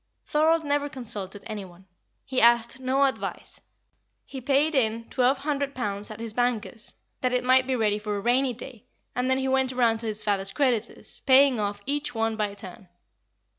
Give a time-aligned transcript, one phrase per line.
[0.25, 1.85] Thorold never consulted any one;
[2.25, 3.61] he asked no advice;
[4.25, 8.15] he paid in twelve hundred pounds at his banker's, that it might be ready for
[8.17, 8.85] a rainy day,
[9.15, 12.89] and then he went around to his father's creditors, paying off each one by turn.